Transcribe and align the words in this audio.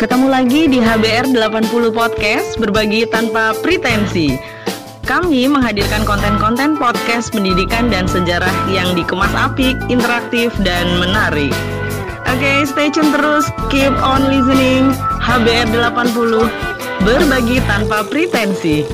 Ketemu 0.00 0.32
lagi 0.32 0.64
di 0.64 0.80
HBR 0.80 1.28
80 1.36 1.92
Podcast 1.92 2.56
Berbagi 2.56 3.04
tanpa 3.04 3.52
pretensi. 3.60 4.32
Kami 5.04 5.44
menghadirkan 5.44 6.08
konten-konten 6.08 6.80
podcast 6.80 7.28
pendidikan 7.28 7.92
dan 7.92 8.08
sejarah 8.08 8.48
yang 8.72 8.96
dikemas 8.96 9.28
apik, 9.36 9.76
interaktif, 9.92 10.56
dan 10.64 10.88
menarik. 10.96 11.52
Oke, 12.24 12.40
okay, 12.40 12.58
stay 12.64 12.88
tune 12.88 13.12
terus, 13.12 13.52
keep 13.68 13.92
on 14.00 14.24
listening 14.32 14.88
HBR 15.20 15.68
80 15.68 16.48
Berbagi 17.04 17.60
tanpa 17.68 18.00
pretensi 18.00 18.88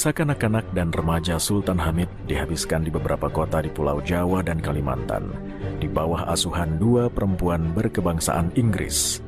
Masa 0.00 0.16
kanak-kanak 0.16 0.64
dan 0.72 0.88
remaja 0.96 1.36
Sultan 1.36 1.76
Hamid 1.76 2.08
dihabiskan 2.24 2.80
di 2.80 2.88
beberapa 2.88 3.28
kota 3.28 3.60
di 3.60 3.68
Pulau 3.68 4.00
Jawa 4.00 4.40
dan 4.40 4.56
Kalimantan, 4.56 5.28
di 5.76 5.92
bawah 5.92 6.24
asuhan 6.24 6.80
dua 6.80 7.12
perempuan 7.12 7.76
berkebangsaan 7.76 8.48
Inggris, 8.56 9.20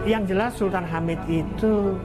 Yang 0.05 0.23
jelas 0.38 0.51
Sultan 0.53 0.85
Hamid 0.85 1.17
itu 1.25 1.97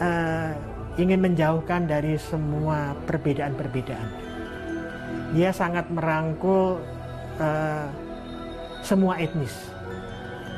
uh, 0.00 0.50
ingin 0.96 1.20
menjauhkan 1.20 1.84
dari 1.84 2.16
semua 2.16 2.96
perbedaan-perbedaan. 3.04 4.08
Dia 5.36 5.52
sangat 5.52 5.92
merangkul 5.92 6.80
uh, 7.36 7.86
semua 8.80 9.20
etnis. 9.20 9.52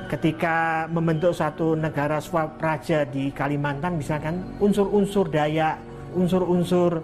Ketika 0.07 0.87
membentuk 0.87 1.35
satu 1.35 1.75
negara 1.75 2.23
swapraja 2.23 3.03
di 3.03 3.35
Kalimantan, 3.35 3.99
misalkan 3.99 4.43
unsur-unsur 4.63 5.27
Dayak, 5.27 5.83
unsur-unsur 6.15 7.03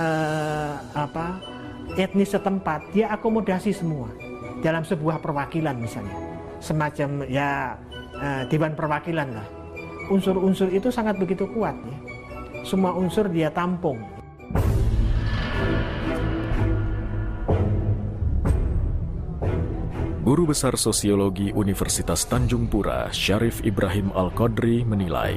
uh, 0.00 0.72
apa 0.96 1.36
etnis 2.00 2.32
setempat, 2.32 2.96
dia 2.96 3.12
akomodasi 3.12 3.76
semua 3.76 4.08
dalam 4.64 4.88
sebuah 4.88 5.20
perwakilan 5.20 5.76
misalnya, 5.76 6.16
semacam 6.64 7.28
ya 7.28 7.76
uh, 8.22 8.42
Dewan 8.46 8.78
Perwakilan 8.78 9.28
lah. 9.34 9.46
Unsur-unsur 10.08 10.70
itu 10.70 10.88
sangat 10.94 11.18
begitu 11.18 11.50
kuat 11.50 11.74
ya. 11.82 11.98
Semua 12.62 12.94
unsur 12.94 13.26
dia 13.26 13.50
tampung. 13.50 13.98
Guru 20.22 20.54
Besar 20.54 20.78
Sosiologi 20.78 21.50
Universitas 21.50 22.22
Tanjung 22.30 22.70
Pura, 22.70 23.10
Syarif 23.10 23.58
Ibrahim 23.66 24.14
Al-Qadri 24.14 24.86
menilai, 24.86 25.36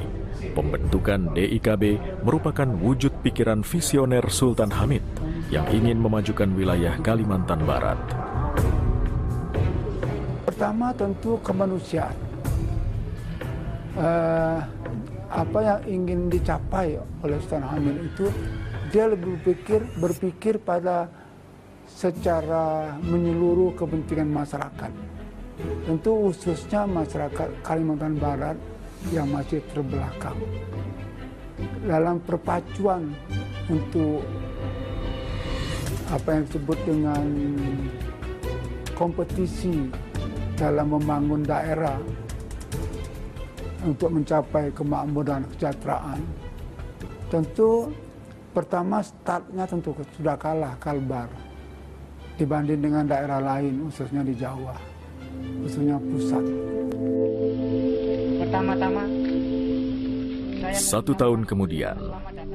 pembentukan 0.54 1.34
DIKB 1.34 1.98
merupakan 2.22 2.70
wujud 2.70 3.10
pikiran 3.20 3.66
visioner 3.66 4.22
Sultan 4.30 4.70
Hamid 4.70 5.02
yang 5.50 5.66
ingin 5.74 5.98
memajukan 5.98 6.48
wilayah 6.54 6.94
Kalimantan 7.02 7.66
Barat. 7.66 7.98
Pertama 10.46 10.94
tentu 10.94 11.42
kemanusiaan 11.42 12.25
uh, 13.96 14.58
apa 15.26 15.58
yang 15.58 15.80
ingin 15.84 16.20
dicapai 16.30 16.96
oleh 17.24 17.36
Sultan 17.42 17.66
Hamid 17.66 17.96
itu 18.12 18.26
dia 18.94 19.10
lebih 19.10 19.40
berpikir 19.42 19.80
berpikir 19.98 20.54
pada 20.62 21.10
secara 21.90 22.94
menyeluruh 23.02 23.74
kepentingan 23.74 24.30
masyarakat. 24.30 24.92
Tentu 25.88 26.12
khususnya 26.28 26.84
masyarakat 26.84 27.48
Kalimantan 27.64 28.20
Barat 28.20 28.56
yang 29.10 29.32
masih 29.32 29.64
terbelakang. 29.72 30.36
Dalam 31.86 32.20
perpacuan 32.20 33.16
untuk 33.72 34.20
apa 36.12 36.28
yang 36.36 36.42
disebut 36.46 36.78
dengan 36.84 37.24
kompetisi 38.94 39.90
dalam 40.54 40.94
membangun 40.94 41.42
daerah 41.42 41.98
untuk 43.84 44.08
mencapai 44.14 44.72
kemakmuran 44.72 45.44
kesejahteraan, 45.52 46.20
tentu 47.28 47.92
pertama 48.56 49.04
startnya 49.04 49.68
tentu 49.68 49.92
sudah 50.16 50.38
kalah 50.40 50.72
Kalbar 50.80 51.28
dibanding 52.40 52.80
dengan 52.80 53.04
daerah 53.04 53.40
lain, 53.40 53.88
khususnya 53.88 54.24
di 54.24 54.32
Jawa, 54.36 54.76
khususnya 55.64 55.96
pusat. 56.00 56.44
Pertama-tama, 58.40 59.04
satu 60.76 61.12
tahun 61.16 61.48
kemudian, 61.48 61.96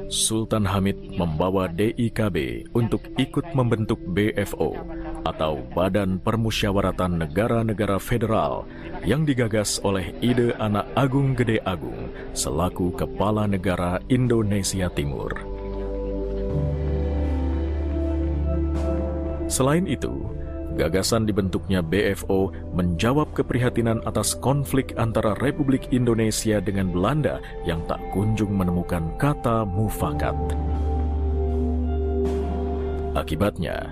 Sultan 0.10 0.66
Hamid 0.66 0.98
membawa 1.18 1.70
DIKB 1.70 2.70
untuk 2.74 3.02
ikut 3.18 3.54
membentuk 3.58 3.98
BFO 4.12 4.78
atau 5.26 5.62
Badan 5.74 6.18
Permusyawaratan 6.22 7.22
Negara-Negara 7.22 8.02
Federal 8.02 8.66
yang 9.06 9.26
digagas 9.26 9.82
oleh 9.86 10.14
Ide 10.22 10.54
Anak 10.58 10.90
Agung 10.98 11.38
Gede 11.38 11.62
Agung 11.66 12.10
selaku 12.34 12.94
Kepala 12.98 13.46
Negara 13.46 14.02
Indonesia 14.10 14.90
Timur. 14.94 15.34
Selain 19.52 19.84
itu, 19.84 20.32
gagasan 20.80 21.28
dibentuknya 21.28 21.84
BFO 21.84 22.56
menjawab 22.72 23.36
keprihatinan 23.36 24.00
atas 24.08 24.32
konflik 24.40 24.96
antara 24.96 25.36
Republik 25.44 25.92
Indonesia 25.92 26.64
dengan 26.64 26.88
Belanda 26.96 27.44
yang 27.68 27.84
tak 27.84 28.00
kunjung 28.16 28.56
menemukan 28.56 29.12
kata 29.20 29.68
mufakat. 29.68 30.36
Akibatnya, 33.12 33.92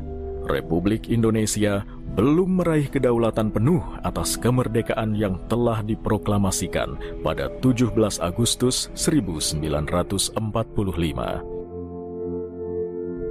Republik 0.50 1.13
Indonesia 1.13 1.86
belum 2.18 2.60
meraih 2.60 2.90
kedaulatan 2.90 3.54
penuh 3.54 3.86
atas 4.01 4.34
kemerdekaan 4.36 5.13
yang 5.13 5.38
telah 5.48 5.86
diproklamasikan 5.86 7.22
pada 7.22 7.54
17 7.62 7.94
Agustus 8.19 8.90
1945. 8.98 10.34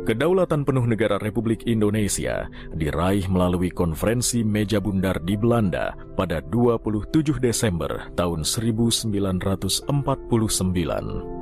Kedaulatan 0.09 0.65
penuh 0.65 0.89
negara 0.89 1.21
Republik 1.21 1.69
Indonesia 1.69 2.49
diraih 2.73 3.29
melalui 3.29 3.69
konferensi 3.69 4.41
meja 4.41 4.81
bundar 4.81 5.21
di 5.21 5.37
Belanda 5.37 5.93
pada 6.17 6.41
27 6.41 7.37
Desember 7.37 8.09
tahun 8.17 8.41
1949. 8.41 11.38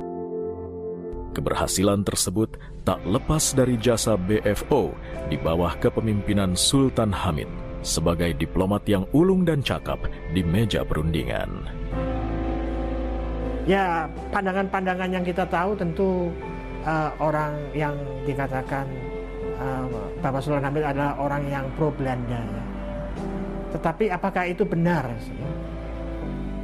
Keberhasilan 1.37 2.01
tersebut 2.01 2.57
tak 2.81 2.97
lepas 3.05 3.53
dari 3.53 3.77
jasa 3.77 4.17
BFO 4.17 4.89
di 5.29 5.37
bawah 5.37 5.77
kepemimpinan 5.77 6.57
Sultan 6.57 7.13
Hamid 7.13 7.45
sebagai 7.85 8.33
diplomat 8.33 8.81
yang 8.89 9.05
ulung 9.13 9.45
dan 9.45 9.61
cakap 9.61 10.01
di 10.33 10.41
meja 10.41 10.81
perundingan. 10.81 11.69
Ya, 13.69 14.09
pandangan-pandangan 14.33 15.13
yang 15.13 15.21
kita 15.21 15.45
tahu 15.45 15.77
tentu 15.77 16.33
uh, 16.81 17.13
orang 17.21 17.53
yang 17.77 17.93
dikatakan 18.25 18.89
uh, 19.61 19.85
Bapak 20.17 20.41
Sultan 20.41 20.65
Hamid 20.65 20.89
adalah 20.89 21.21
orang 21.21 21.45
yang 21.53 21.69
pro 21.77 21.93
Belanda. 21.93 22.41
Tetapi 23.77 24.09
apakah 24.09 24.49
itu 24.49 24.65
benar? 24.65 25.05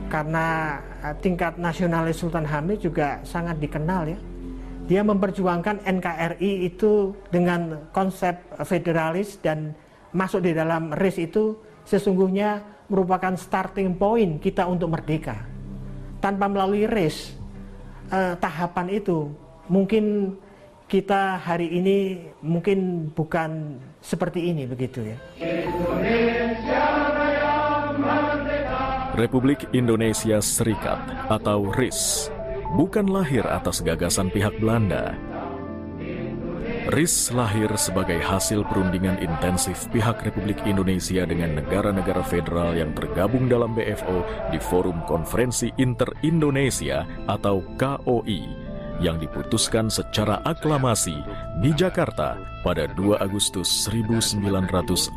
Karena 0.09 0.81
uh, 1.05 1.13
tingkat 1.21 1.61
nasionalis 1.61 2.17
Sultan 2.17 2.49
Hamid 2.49 2.81
juga 2.81 3.21
sangat 3.21 3.61
dikenal 3.61 4.09
ya 4.09 4.32
dia 4.83 5.01
memperjuangkan 5.01 5.87
NKRI 5.87 6.67
itu 6.67 7.15
dengan 7.31 7.87
konsep 7.95 8.35
federalis 8.67 9.39
dan 9.39 9.71
masuk 10.11 10.43
di 10.43 10.51
dalam 10.51 10.91
RIS 10.91 11.31
itu 11.31 11.55
sesungguhnya 11.87 12.61
merupakan 12.91 13.33
starting 13.39 13.95
point 13.95 14.43
kita 14.43 14.67
untuk 14.67 14.91
merdeka. 14.91 15.39
Tanpa 16.19 16.47
melalui 16.51 16.87
RIS, 16.87 17.35
eh, 18.11 18.35
tahapan 18.39 18.87
itu 18.91 19.31
mungkin 19.71 20.35
kita 20.91 21.39
hari 21.39 21.71
ini 21.73 21.97
mungkin 22.43 23.09
bukan 23.15 23.79
seperti 24.03 24.51
ini 24.51 24.67
begitu 24.67 24.99
ya. 25.01 25.17
Republik 29.13 29.69
Indonesia 29.71 30.41
Serikat 30.41 30.99
atau 31.29 31.69
RIS 31.71 32.29
bukan 32.73 33.05
lahir 33.05 33.45
atas 33.45 33.85
gagasan 33.85 34.33
pihak 34.33 34.57
Belanda. 34.57 35.13
RIS 36.93 37.31
lahir 37.31 37.71
sebagai 37.79 38.19
hasil 38.19 38.67
perundingan 38.67 39.15
intensif 39.23 39.87
pihak 39.95 40.19
Republik 40.27 40.59
Indonesia 40.67 41.23
dengan 41.23 41.55
negara-negara 41.55 42.19
federal 42.27 42.75
yang 42.75 42.91
tergabung 42.91 43.47
dalam 43.47 43.71
BFO 43.71 44.21
di 44.51 44.59
Forum 44.59 44.99
Konferensi 45.07 45.71
Inter-Indonesia 45.79 47.07
atau 47.31 47.63
KOI 47.79 48.41
yang 48.99 49.17
diputuskan 49.17 49.87
secara 49.89 50.43
aklamasi 50.43 51.15
di 51.63 51.71
Jakarta 51.73 52.37
pada 52.61 52.85
2 52.93 53.15
Agustus 53.23 53.87
1949. 53.89 55.15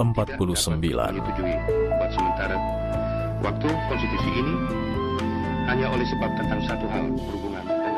Waktu 3.44 3.69
konstitusi 3.69 4.31
ini 4.32 4.55
hanya 5.76 5.93
oleh 5.93 6.08
sebab 6.08 6.31
tentang 6.40 6.61
satu 6.64 6.88
hal 6.88 7.05
berhubungan 7.12 7.64
dengan 7.69 7.93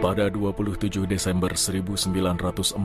Pada 0.00 0.32
27 0.32 1.04
Desember 1.04 1.52
1949, 1.52 2.80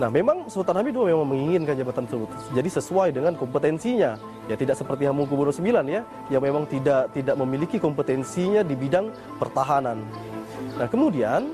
Nah, 0.00 0.08
memang 0.08 0.48
Sultan 0.48 0.80
Hamid 0.80 0.96
II 0.96 1.12
memang 1.12 1.28
menginginkan 1.28 1.76
jabatan 1.76 2.08
tersebut. 2.08 2.32
Jadi 2.56 2.68
sesuai 2.72 3.12
dengan 3.12 3.36
kompetensinya. 3.36 4.16
Ya 4.48 4.56
tidak 4.56 4.80
seperti 4.80 5.04
Hamengkubuwono 5.04 5.52
IX 5.52 5.84
ya, 5.84 6.00
yang 6.32 6.40
memang 6.40 6.64
tidak 6.64 7.12
tidak 7.12 7.36
memiliki 7.36 7.76
kompetensinya 7.76 8.64
di 8.64 8.72
bidang 8.72 9.12
pertahanan. 9.36 10.00
Nah, 10.80 10.88
kemudian 10.88 11.52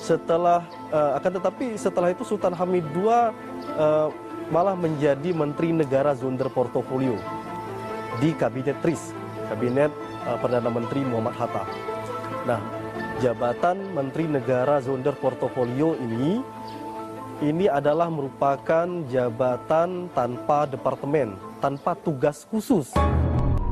setelah 0.00 0.64
uh, 0.88 1.20
akan 1.20 1.36
tetapi 1.36 1.76
setelah 1.76 2.16
itu 2.16 2.24
Sultan 2.24 2.56
Hamid 2.56 2.88
II 2.96 3.12
uh, 3.12 4.08
malah 4.48 4.72
menjadi 4.72 5.36
Menteri 5.36 5.76
Negara 5.76 6.16
Zunder 6.16 6.48
Portofolio 6.48 7.37
di 8.16 8.32
Kabinet 8.32 8.80
TRIS, 8.80 9.12
Kabinet 9.52 9.92
uh, 10.24 10.40
Perdana 10.40 10.72
Menteri 10.72 11.04
Muhammad 11.04 11.36
Hatta. 11.36 11.64
Nah, 12.48 12.60
jabatan 13.20 13.92
Menteri 13.92 14.24
Negara 14.24 14.80
Zonder 14.80 15.12
Portofolio 15.16 15.92
ini 16.00 16.40
ini 17.38 17.70
adalah 17.70 18.10
merupakan 18.10 19.06
jabatan 19.06 20.10
tanpa 20.10 20.66
departemen, 20.66 21.38
tanpa 21.62 21.94
tugas 21.94 22.42
khusus. 22.50 22.90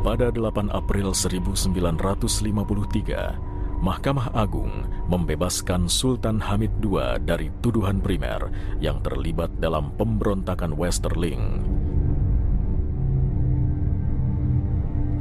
Pada 0.06 0.30
8 0.30 0.70
April 0.70 1.10
1953, 1.10 3.82
Mahkamah 3.82 4.30
Agung 4.38 4.86
membebaskan 5.10 5.90
Sultan 5.90 6.38
Hamid 6.38 6.70
II 6.78 7.18
dari 7.26 7.50
tuduhan 7.58 7.98
primer 7.98 8.54
yang 8.78 9.02
terlibat 9.02 9.50
dalam 9.58 9.90
pemberontakan 9.98 10.78
Westerling. 10.78 11.58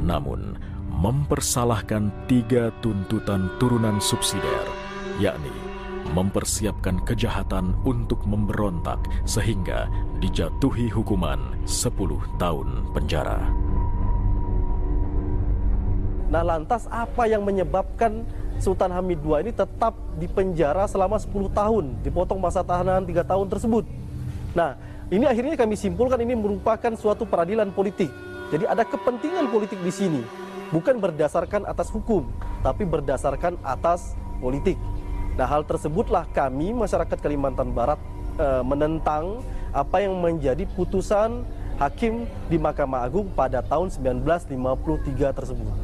Namun 0.06 0.54
mempersalahkan 0.94 2.14
tiga 2.30 2.70
tuntutan 2.80 3.50
turunan 3.58 3.98
subsidiar, 3.98 4.70
yakni 5.18 5.52
mempersiapkan 6.14 7.02
kejahatan 7.02 7.74
untuk 7.82 8.22
memberontak 8.30 9.02
sehingga 9.26 9.90
dijatuhi 10.22 10.88
hukuman 10.94 11.58
10 11.66 12.22
tahun 12.38 12.94
penjara. 12.94 13.42
Nah 16.30 16.46
lantas 16.46 16.86
apa 16.94 17.26
yang 17.26 17.42
menyebabkan 17.42 18.22
Sultan 18.62 18.94
Hamid 18.94 19.20
II 19.26 19.42
ini 19.42 19.52
tetap 19.52 19.98
dipenjara 20.22 20.86
selama 20.86 21.18
10 21.18 21.52
tahun, 21.52 21.86
dipotong 22.06 22.38
masa 22.38 22.62
tahanan 22.62 23.04
3 23.04 23.26
tahun 23.26 23.48
tersebut? 23.50 23.84
Nah 24.54 24.78
ini 25.10 25.26
akhirnya 25.26 25.58
kami 25.58 25.74
simpulkan 25.74 26.22
ini 26.22 26.38
merupakan 26.38 26.94
suatu 26.96 27.26
peradilan 27.26 27.74
politik 27.74 28.10
jadi 28.54 28.70
ada 28.70 28.86
kepentingan 28.86 29.50
politik 29.50 29.82
di 29.82 29.90
sini, 29.90 30.22
bukan 30.70 31.02
berdasarkan 31.02 31.66
atas 31.66 31.90
hukum, 31.90 32.30
tapi 32.62 32.86
berdasarkan 32.86 33.58
atas 33.66 34.14
politik. 34.38 34.78
Nah, 35.36 35.50
hal 35.50 35.66
tersebutlah 35.66 36.30
kami 36.32 36.72
masyarakat 36.72 37.18
Kalimantan 37.20 37.74
Barat 37.74 38.00
e, 38.38 38.48
menentang 38.64 39.44
apa 39.76 40.00
yang 40.00 40.16
menjadi 40.22 40.64
putusan 40.78 41.44
hakim 41.76 42.24
di 42.48 42.56
Mahkamah 42.56 43.04
Agung 43.04 43.28
pada 43.36 43.60
tahun 43.60 43.92
1953 43.92 45.36
tersebut. 45.36 45.76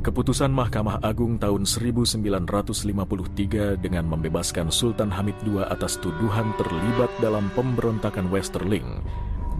Keputusan 0.00 0.48
Mahkamah 0.48 1.04
Agung 1.04 1.36
tahun 1.36 1.68
1953 1.68 3.76
dengan 3.76 4.08
membebaskan 4.08 4.72
Sultan 4.72 5.12
Hamid 5.12 5.36
II 5.44 5.60
atas 5.60 6.00
tuduhan 6.00 6.56
terlibat 6.56 7.12
dalam 7.20 7.52
pemberontakan 7.52 8.32
Westerling 8.32 9.04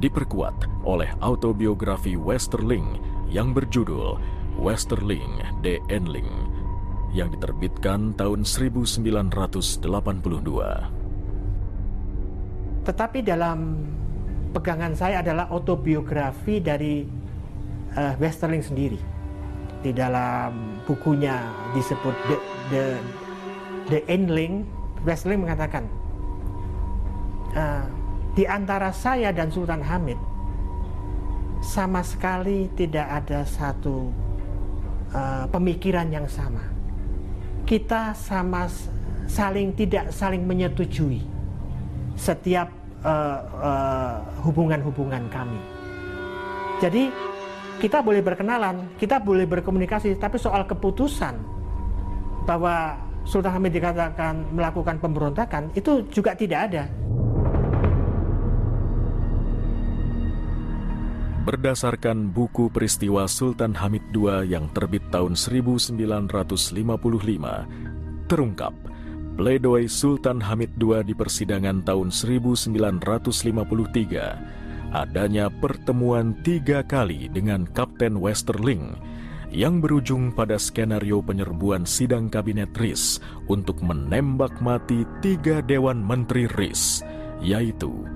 diperkuat 0.00 0.88
oleh 0.88 1.12
autobiografi 1.20 2.16
Westerling 2.16 2.96
yang 3.28 3.52
berjudul 3.52 4.16
Westerling 4.56 5.44
de 5.60 5.76
Enling 5.92 6.28
yang 7.12 7.28
diterbitkan 7.28 8.16
tahun 8.16 8.48
1982. 8.48 9.84
Tetapi 12.80 13.18
dalam 13.20 13.76
pegangan 14.56 14.96
saya 14.96 15.20
adalah 15.20 15.52
autobiografi 15.52 16.64
dari 16.64 17.04
uh, 17.94 18.14
Westerling 18.16 18.64
sendiri. 18.64 18.98
Di 19.80 19.92
dalam 19.92 20.80
bukunya 20.84 21.40
disebut 21.76 22.14
The, 22.28 22.36
The, 22.72 22.84
The 23.88 24.00
Endling, 24.08 24.64
Westerling 25.04 25.44
mengatakan, 25.44 25.88
uh, 27.56 27.99
di 28.34 28.46
antara 28.46 28.94
saya 28.94 29.34
dan 29.34 29.50
Sultan 29.50 29.82
Hamid, 29.82 30.18
sama 31.60 32.00
sekali 32.00 32.72
tidak 32.72 33.06
ada 33.24 33.44
satu 33.44 34.08
uh, 35.12 35.44
pemikiran 35.50 36.08
yang 36.08 36.24
sama. 36.30 36.64
Kita 37.68 38.16
sama 38.16 38.66
saling 39.30 39.76
tidak 39.76 40.10
saling 40.10 40.42
menyetujui 40.42 41.22
setiap 42.18 42.72
hubungan-hubungan 44.44 45.24
uh, 45.24 45.28
uh, 45.28 45.32
kami. 45.32 45.60
Jadi 46.80 47.08
kita 47.80 48.04
boleh 48.04 48.20
berkenalan, 48.20 48.92
kita 49.00 49.16
boleh 49.16 49.48
berkomunikasi, 49.48 50.20
tapi 50.20 50.36
soal 50.36 50.68
keputusan 50.68 51.32
bahwa 52.44 53.00
Sultan 53.24 53.56
Hamid 53.56 53.72
dikatakan 53.72 54.52
melakukan 54.52 55.00
pemberontakan 55.00 55.72
itu 55.72 56.04
juga 56.12 56.36
tidak 56.36 56.72
ada. 56.72 56.84
Berdasarkan 61.50 62.30
buku 62.30 62.70
peristiwa 62.70 63.26
Sultan 63.26 63.74
Hamid 63.74 64.14
II 64.14 64.46
yang 64.46 64.70
terbit 64.70 65.02
tahun 65.10 65.34
1955, 65.34 65.98
terungkap 68.30 68.70
pledoi 69.34 69.90
Sultan 69.90 70.38
Hamid 70.46 70.70
II 70.78 71.02
di 71.02 71.10
persidangan 71.10 71.82
tahun 71.82 72.14
1953 72.14 74.94
adanya 74.94 75.50
pertemuan 75.50 76.38
tiga 76.46 76.86
kali 76.86 77.26
dengan 77.26 77.66
Kapten 77.66 78.22
Westerling 78.22 78.94
yang 79.50 79.82
berujung 79.82 80.30
pada 80.30 80.54
skenario 80.54 81.18
penyerbuan 81.18 81.82
sidang 81.82 82.30
kabinet 82.30 82.70
RIS 82.78 83.18
untuk 83.50 83.82
menembak 83.82 84.54
mati 84.62 85.02
tiga 85.18 85.58
Dewan 85.66 85.98
Menteri 85.98 86.46
RIS, 86.46 87.02
yaitu 87.42 88.06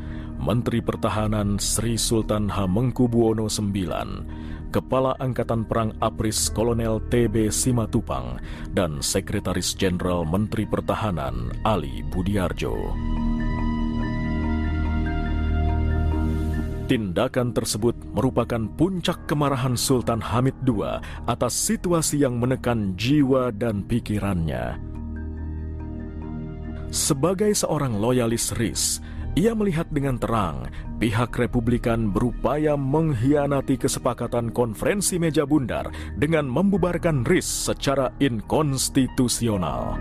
Menteri 0.45 0.85
Pertahanan 0.85 1.57
Sri 1.57 1.97
Sultan 1.97 2.53
Hamengkubuwono 2.53 3.49
IX, 3.49 4.29
Kepala 4.69 5.17
Angkatan 5.17 5.65
Perang 5.65 5.97
Apris 6.05 6.53
Kolonel 6.53 7.01
TB 7.09 7.49
Simatupang, 7.49 8.37
dan 8.77 9.01
Sekretaris 9.01 9.73
Jenderal 9.73 10.29
Menteri 10.29 10.69
Pertahanan 10.69 11.49
Ali 11.65 12.05
Budiarjo. 12.13 12.77
Tindakan 16.93 17.57
tersebut 17.57 17.97
merupakan 18.13 18.69
puncak 18.77 19.25
kemarahan 19.25 19.81
Sultan 19.81 20.21
Hamid 20.21 20.61
II 20.69 20.85
atas 21.25 21.57
situasi 21.57 22.21
yang 22.21 22.37
menekan 22.37 22.93
jiwa 23.01 23.49
dan 23.49 23.81
pikirannya. 23.81 24.77
Sebagai 26.93 27.57
seorang 27.57 27.97
loyalis 27.97 28.53
RIS, 28.53 29.01
ia 29.35 29.51
melihat 29.51 29.91
dengan 29.91 30.15
terang 30.15 30.71
pihak 31.03 31.35
Republikan 31.35 32.07
berupaya 32.15 32.79
mengkhianati 32.79 33.75
kesepakatan 33.75 34.55
konferensi 34.55 35.19
meja 35.19 35.43
bundar 35.43 35.91
dengan 36.15 36.47
membubarkan 36.47 37.27
RIS 37.27 37.67
secara 37.67 38.15
inkonstitusional. 38.23 39.99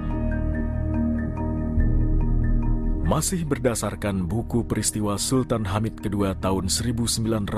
Masih 3.03 3.43
berdasarkan 3.43 4.29
buku 4.29 4.63
peristiwa 4.63 5.19
Sultan 5.19 5.67
Hamid 5.67 5.99
II 6.05 6.33
tahun 6.39 6.71
1955, 6.71 7.51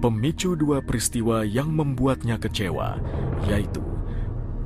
pemicu 0.00 0.50
dua 0.56 0.80
peristiwa 0.80 1.44
yang 1.44 1.68
membuatnya 1.68 2.40
kecewa, 2.40 2.96
yaitu 3.44 3.84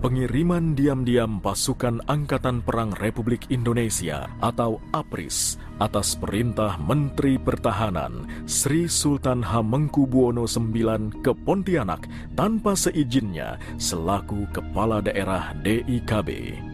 pengiriman 0.05 0.77
diam-diam 0.77 1.41
pasukan 1.41 2.05
Angkatan 2.05 2.61
Perang 2.61 2.93
Republik 3.01 3.49
Indonesia 3.49 4.29
atau 4.45 4.77
APRIS 4.93 5.57
atas 5.81 6.13
perintah 6.21 6.77
Menteri 6.77 7.41
Pertahanan 7.41 8.29
Sri 8.45 8.85
Sultan 8.85 9.41
Hamengkubuwono 9.41 10.45
IX 10.45 11.09
ke 11.25 11.33
Pontianak 11.33 12.05
tanpa 12.37 12.77
seizinnya 12.77 13.57
selaku 13.81 14.45
Kepala 14.53 15.01
Daerah 15.01 15.57
DIKB. 15.65 16.74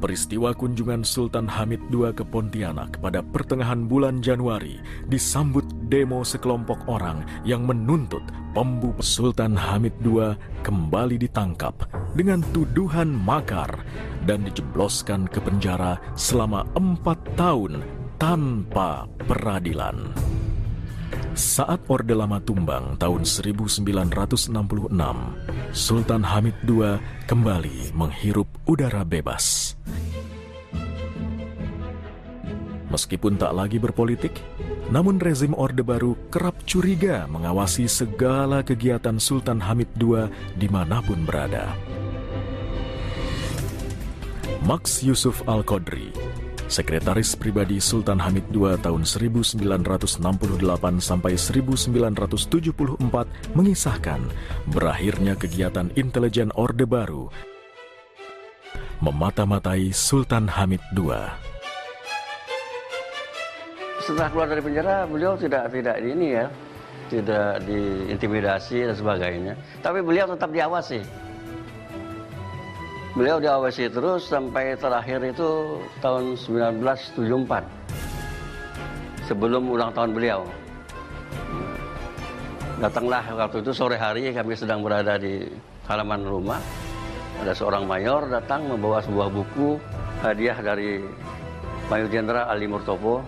Peristiwa 0.00 0.56
kunjungan 0.56 1.04
Sultan 1.04 1.44
Hamid 1.44 1.92
II 1.92 2.08
ke 2.16 2.24
Pontianak 2.24 3.04
pada 3.04 3.20
pertengahan 3.20 3.84
bulan 3.84 4.24
Januari 4.24 4.80
disambut 5.12 5.68
demo 5.92 6.24
sekelompok 6.24 6.88
orang 6.88 7.20
yang 7.44 7.68
menuntut 7.68 8.24
pembu 8.56 8.96
Sultan 9.04 9.52
Hamid 9.52 9.92
II 10.00 10.32
kembali 10.64 11.20
ditangkap 11.20 11.84
dengan 12.16 12.40
tuduhan 12.48 13.12
makar 13.12 13.84
dan 14.24 14.40
dijebloskan 14.48 15.28
ke 15.28 15.36
penjara 15.44 16.00
selama 16.16 16.64
empat 16.72 17.20
tahun 17.36 17.84
tanpa 18.16 19.04
peradilan. 19.28 20.29
Saat 21.30 21.86
Orde 21.86 22.10
Lama 22.10 22.42
tumbang 22.42 22.98
tahun 22.98 23.22
1966, 23.22 23.86
Sultan 25.70 26.22
Hamid 26.26 26.58
II 26.66 26.98
kembali 27.30 27.94
menghirup 27.94 28.50
udara 28.66 29.06
bebas. 29.06 29.78
Meskipun 32.90 33.38
tak 33.38 33.54
lagi 33.54 33.78
berpolitik, 33.78 34.34
namun 34.90 35.22
rezim 35.22 35.54
Orde 35.54 35.86
Baru 35.86 36.18
kerap 36.34 36.66
curiga 36.66 37.30
mengawasi 37.30 37.86
segala 37.86 38.66
kegiatan 38.66 39.22
Sultan 39.22 39.62
Hamid 39.62 39.86
II 40.02 40.26
di 40.58 40.66
mana 40.66 40.98
pun 40.98 41.22
berada. 41.22 41.70
Max 44.66 45.06
Yusuf 45.06 45.46
Al-Qadri 45.46 46.10
Sekretaris 46.70 47.34
pribadi 47.34 47.82
Sultan 47.82 48.22
Hamid 48.22 48.46
II 48.54 48.78
tahun 48.78 49.02
1968 49.02 49.58
sampai 51.02 51.34
1974 51.34 53.58
mengisahkan 53.58 54.22
berakhirnya 54.70 55.34
kegiatan 55.34 55.90
intelijen 55.98 56.54
Orde 56.54 56.86
Baru 56.86 57.26
memata-matai 59.02 59.90
Sultan 59.90 60.46
Hamid 60.46 60.78
II. 60.94 61.10
Setelah 64.06 64.30
keluar 64.30 64.46
dari 64.46 64.62
penjara, 64.62 65.10
beliau 65.10 65.34
tidak 65.34 65.74
tidak 65.74 65.98
ini 65.98 66.38
ya, 66.38 66.46
tidak 67.10 67.66
diintimidasi 67.66 68.86
dan 68.86 68.94
sebagainya. 68.94 69.58
Tapi 69.82 70.06
beliau 70.06 70.30
tetap 70.30 70.54
diawasi 70.54 71.29
Beliau 73.10 73.42
diawasi 73.42 73.90
terus 73.90 74.30
sampai 74.30 74.78
terakhir 74.78 75.18
itu 75.26 75.82
tahun 75.98 76.38
1974. 76.38 77.66
Sebelum 79.26 79.66
ulang 79.66 79.90
tahun 79.90 80.14
beliau. 80.14 80.46
Datanglah 82.78 83.26
waktu 83.34 83.66
itu 83.66 83.74
sore 83.74 83.98
hari 83.98 84.30
kami 84.30 84.54
sedang 84.54 84.86
berada 84.86 85.18
di 85.18 85.42
halaman 85.90 86.22
rumah. 86.22 86.62
Ada 87.42 87.50
seorang 87.50 87.82
mayor 87.90 88.30
datang 88.30 88.70
membawa 88.70 89.02
sebuah 89.02 89.26
buku 89.26 89.82
hadiah 90.22 90.58
dari 90.62 91.02
Mayor 91.90 92.06
Jenderal 92.14 92.46
Ali 92.46 92.70
Murtopo. 92.70 93.26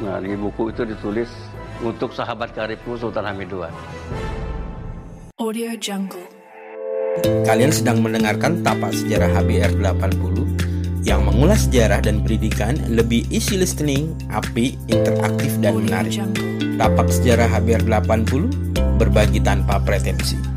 Nah, 0.00 0.16
di 0.16 0.32
buku 0.32 0.72
itu 0.72 0.88
ditulis 0.88 1.28
untuk 1.84 2.16
sahabat 2.16 2.56
karibku 2.56 2.96
Sultan 2.96 3.28
Hamid 3.28 3.52
II. 3.52 3.68
Audio 5.36 5.76
Jungle 5.76 6.41
Kalian 7.20 7.68
sedang 7.68 8.00
mendengarkan 8.00 8.64
Tapak 8.64 8.96
Sejarah 8.96 9.28
HBR 9.36 9.76
80 9.76 11.04
yang 11.04 11.28
mengulas 11.28 11.68
sejarah 11.68 12.00
dan 12.00 12.24
pendidikan 12.24 12.78
lebih 12.88 13.28
easy 13.28 13.60
listening, 13.60 14.16
api, 14.32 14.80
interaktif 14.88 15.52
dan 15.60 15.76
menarik. 15.76 16.24
Tapak 16.80 17.12
Sejarah 17.12 17.52
HBR 17.52 17.84
80 17.84 18.96
berbagi 18.96 19.44
tanpa 19.44 19.76
pretensi. 19.84 20.51